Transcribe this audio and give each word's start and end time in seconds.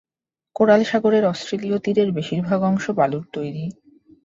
Coral 0.55 0.81
সাগরের 0.83 1.23
অস্ট্রেলীয় 1.25 1.77
তীরের 1.79 2.09
বেশিরভাগ 2.11 2.59
অংশ 2.61 2.85
বালুর 2.91 3.25
তৈরি। 3.33 3.65